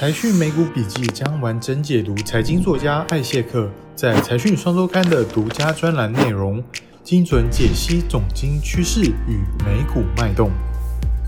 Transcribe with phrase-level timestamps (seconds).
[0.00, 6.64] 财讯美股笔记将完整解读财经作家艾谢克在财讯双周刊的独家专栏内容，
[7.04, 10.48] 精准解析总经趋势与美股脉动。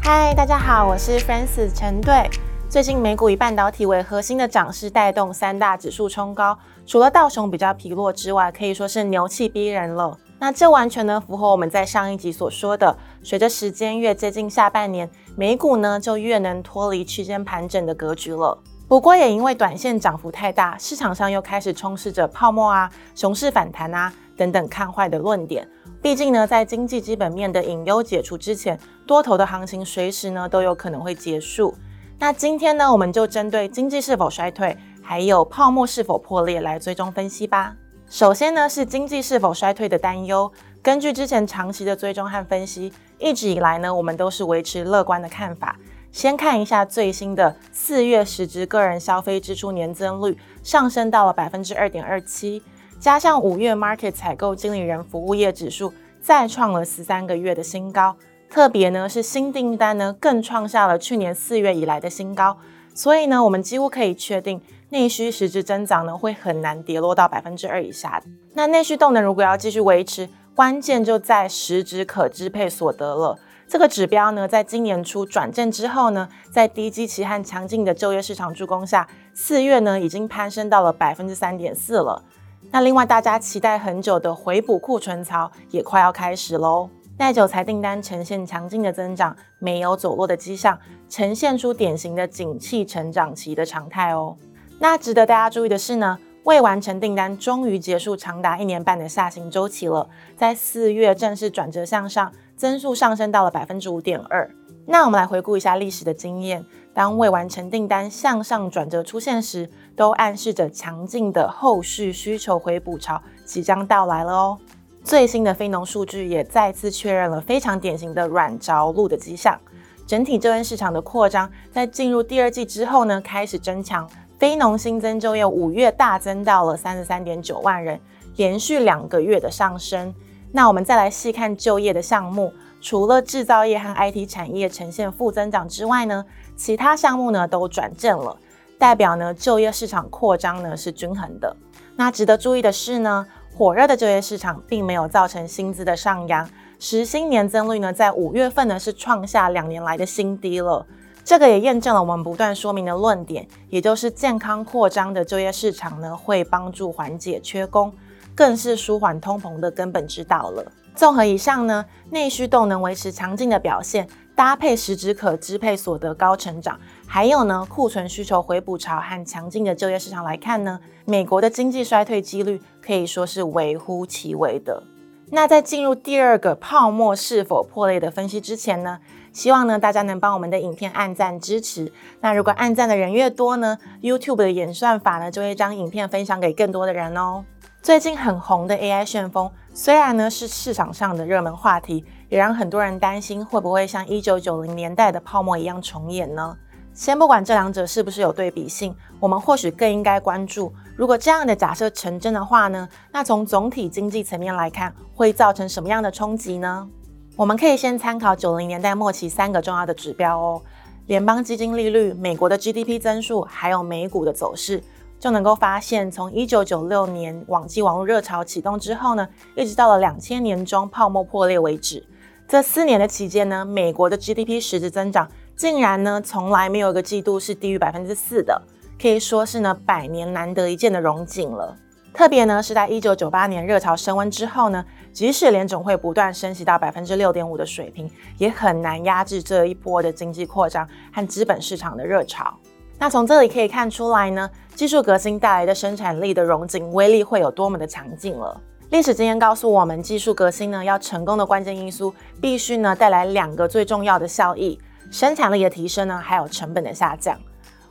[0.01, 2.27] 嗨，大家好，我是 Francis 陈队。
[2.71, 10.17] 最近美股以半导体为核心的涨势带动三大指数冲高，除了道琼比较疲弱之外，可以说是牛气逼人了。
[10.39, 18.59] 那这完全呢符合我们在上一集所说的，随着时间越接近下半年，美股呢就越能脱离区间盘整的格局了。
[18.89, 25.67] 不过也因为短线涨幅太大，市场上又开始充斥着泡沫啊、熊市反弹啊等等看坏的论点。
[26.03, 31.75] 毕竟呢，在经济基本面的隐忧解除之前，多头的行情随时呢都有可能会结束。
[32.19, 37.75] 那今天呢，我们就针对经济是否衰退，还有泡沫是否破裂来追踪分析吧。
[38.09, 40.53] 首先呢，是经济是否衰退的担忧。
[40.83, 45.77] 根据之前长期的追踪和分析，一直以来呢，我们都是维持乐观的看法。
[46.11, 52.61] 先看一下最新的四月实质个人消费支出年增率上升到了百分之二点二七，
[52.99, 58.17] 加上五月 Market 采购经理人服务业指数再创了十三个月的新高，
[58.51, 62.59] 特别呢是新订单呢更创下了去年四月以来的新高。
[62.93, 64.61] 所以呢，我们几乎可以确定，
[64.91, 68.21] 内需实质增长呢会很难跌落到百分之二以下。
[68.53, 73.39] 那内需动能如果要继续维持，关键就在实质可支配所得了。
[73.67, 82.23] 这个指标呢，在今年初转正之后呢，在低基期和强劲的就业市场助攻下，四月呢已经攀升到了百分之三点四了。
[82.71, 86.91] 那另外大家期待很久的回补库存潮也快要开始喽。
[87.19, 90.79] 耐久材订单呈现强劲的增长，没有走弱的迹象，
[91.09, 94.37] 呈现出典型的景气成长期的常态哦。
[94.81, 104.51] 那值得大家注意的是呢，未完成订单终于结束长达一年半的下行周期了，在四月正式转折向上，增速上升到了百分之五点二。
[104.85, 114.59] 那我们来回顾一下历史的经验，当未完成订单向上转折出现时，都暗示着强劲的后续需求回补潮即将到来了哦。
[115.05, 119.57] 最新的非农数据也再次确认了非常典型的软着陆的迹象。
[120.05, 124.09] 整体就业市场的扩张在进入第二季之后呢，开始增强。
[124.43, 128.01] 非农新增就业五月大增到了三十三点九万人，
[128.35, 130.13] 连续两个月的上升。
[130.51, 136.25] 那我们再来细看就业的项目，除了制造业和 IT 产业呈现负增长之外呢，
[136.57, 138.37] 其他项目呢都转正了，
[138.81, 141.57] 代表呢就业市场扩张呢是均衡的。
[141.95, 143.25] 那值得注意的是呢。
[143.55, 146.49] 火热的就业市场并没有造成薪资的上扬，
[146.79, 150.87] 实薪年增率呢，在五月份呢是创下两年来的新低了。
[151.25, 157.93] 这个也验证了我们不断说明的论点，也就是健康扩张的就业市场呢，会帮助缓解缺工，
[158.35, 160.65] 更是舒缓通膨的根本之道了。
[160.95, 164.09] 综合以上呢，内需动能维持强劲的表现。
[164.35, 174.83] 搭配实质可支配所得高成长，还有呢库存需求回补潮和强劲的就业市场来看呢，美国的经济衰退几率可以说是微乎其微的。
[175.31, 178.99] 那在进入第二个泡沫是否破裂的分析之前呢，
[179.33, 181.91] 希望呢大家能帮我们的影片按赞支持。
[182.21, 187.45] 那如果按赞的人越多呢，YouTube 的演算法呢就会将影片分享给更多的人哦。
[187.83, 196.57] 最近很红的 AI 旋风，虽然呢是市场上的热门话题，也让很多人担心会不会像一九九零年代的泡沫一样重演呢？
[196.95, 206.87] 先不管这两者是不是有对比性，我们或许更应该关注，如果这样的假设成真的话呢，那从总体经济层面来看，会造成什么样的冲击呢？
[207.35, 210.63] 我们可以先参考九零年代末期三个重要的指标哦：
[211.07, 214.83] 联邦基金利率、美国的 GDP 增速，还有美股的走势。
[215.19, 219.27] 就能够发现，从一九九六年网际网络热潮启动之后呢，
[219.57, 222.05] 一直到了两千年中泡沫破裂为止，
[222.47, 225.27] 这四年的期间呢，美国的 GDP 实质增长
[225.57, 228.61] 竟然呢从来没有一个季度是低于百分之四的，
[229.01, 231.77] 可以说是呢百年难得一见的荣景了。
[232.15, 242.55] 特别呢是在一九九八年热潮升温之后呢，即使联总会不断升息到百分之六点五的水平，也很难压制这一波的经济扩张和资本市场的热潮。
[242.99, 248.61] 那从这里可以看出来呢，技术革新带来的生产力的融景威力会有多么的强劲了。
[248.91, 254.79] 历史经验告诉我们，技术革新呢要成功的关键因素，必须呢带来两个最重要的效益：
[255.11, 257.37] 生产力的提升呢，还有成本的下降。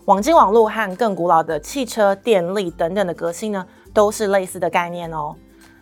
[0.06, 5.36] 网际网络和更古老的汽车、电力等等的革新呢，都是类似的概念哦。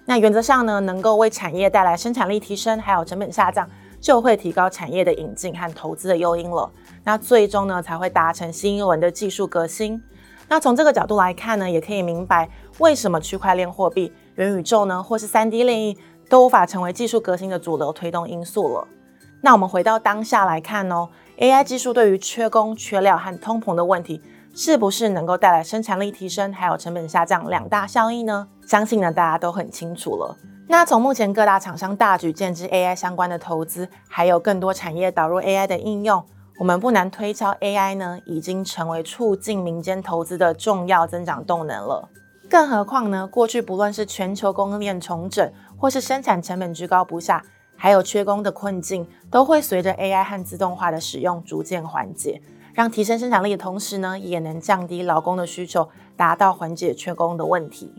[0.06, 3.68] 那原则上呢，能够为产业带来生产力提升，还有成本下降。
[4.02, 6.72] 就会提高产业的引进和投资的诱因了，
[7.04, 10.02] 那最终呢才会达成新一轮的技术革新。
[10.48, 15.98] 那从这个角度来看呢，也可以明白为什么区块链货币、元宇宙呢，或是三 D 炼印
[16.30, 18.88] 都无法成为技术革新的主流推动因素了。
[19.42, 24.22] 那我们回到当下来看哦，AI 技术对于缺工、缺料和通膨的问题，
[24.54, 28.48] 是不是能够带来生产力提升，还有成本下降两大效益呢？
[28.68, 30.38] 相信呢大家都很清楚了。
[30.68, 36.24] 那从目前各大厂商大举建制 AI 相关的投资，还有更多产业导入 AI 的应用，
[36.60, 42.10] 我们不难推敲，AI 呢已经成为促进民间投资的重要增长动能了。
[42.48, 47.44] 更何况呢，过去不论是全球供应链重整，或是生产成本居高不下，
[47.82, 52.42] 还有缺工的困境，都会随着 AI 和自动化的使用逐渐缓解。
[52.74, 55.88] 让提升生产力的同时呢，也能降低劳工的需求，
[56.18, 57.90] 达到缓解缺工的问题。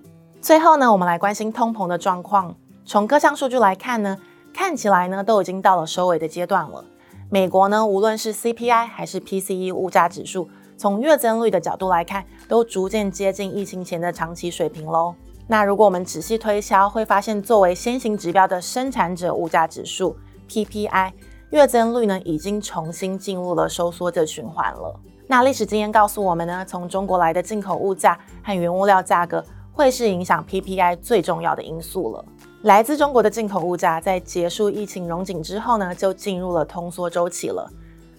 [0.42, 2.54] 最后呢，我们来关心通膨的状况。
[2.84, 4.18] 从各项数据来看呢，
[4.52, 6.84] 看起来呢都已经到了收尾的阶段了。
[7.30, 15.14] 美国呢，无论是 CPI 还是 PCE 物价指数，从月增率的角度来看，都逐渐接近疫情前的长期水平喽。
[15.50, 20.16] 那如果我们仔细推敲，会发现作为先行指标的生产者物价指数
[20.48, 21.10] PPI。
[21.50, 24.94] 月增率呢，已经重新进入了收缩的循环了。
[25.26, 32.24] 那历史经验告诉我们呢，从中国来的进口物价和原物料价格，会是影响 PPI 最重要的因素了。
[32.62, 37.68] 来自中国的进口物价，在结束疫情融景之后呢，就进入了通缩周期了，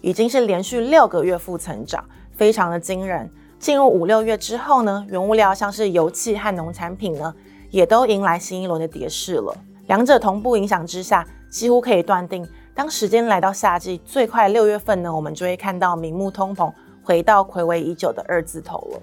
[0.01, 3.31] 已经是连续六个月负增长，非常的惊人。
[3.61, 7.31] 进入五六月之后呢，原物料像是油气和农产品呢，
[7.69, 9.55] 也都迎来新一轮的跌势了。
[9.85, 12.43] 两者同步影响之下，几乎可以断定。
[12.73, 16.73] 当时间来到夏季，最快六月份呢，我们就会看到明目通膨
[17.03, 18.99] 回到暌违已久的二字头了。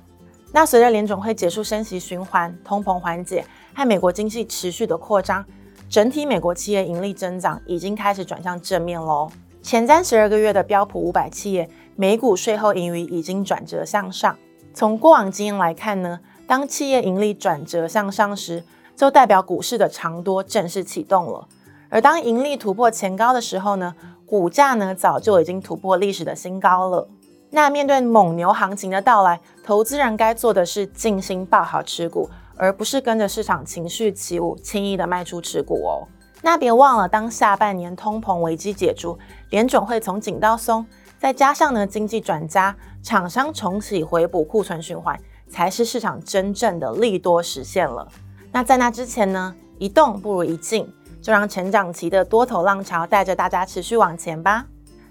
[0.50, 3.44] 那随着联总会结束升息循环，通膨缓解，
[3.76, 5.44] 和美国经济持续的扩张，
[5.88, 9.30] 整体美国企业盈利增长已经开始转向正面喽。
[9.62, 14.36] 前三十二个月的标普五百企业每股税后盈余已经转折向上。
[14.78, 18.62] 从过往经验来看呢，当企业盈利转折向上时，
[18.94, 21.48] 就代表股市的长多正式启动了。
[21.88, 27.08] 而当盈利突破前高的时候呢，股价呢早就已经突破历史的新高了。
[27.50, 36.06] 那面对蒙牛行情的到来，投资人该做的是静心抱好持股，而不是跟着市场情绪起舞，轻易的卖出持股哦。
[36.42, 39.18] 那别忘了，当下半年通膨危机解除，
[39.50, 40.86] 联准会从紧到松，
[41.18, 45.18] 再加上呢经济转佳，厂商重启回补库存循环，
[45.48, 48.06] 才是市场真正的利多实现了。
[48.52, 50.90] 那在那之前呢，一动不如一静。
[51.20, 54.64] 就让成长期的多头浪潮带着大家持续往前吧。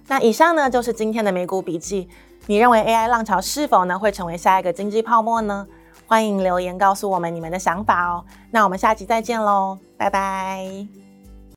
[0.08, 2.08] 那以上呢就是今天的美股笔记。
[2.46, 5.68] 你认为 AI 浪潮是否呢会成为下一个经济泡沫呢？
[6.08, 8.24] 欢迎留言告诉我们你们的想法哦。
[8.52, 11.07] 那我们下期再见喽，拜拜。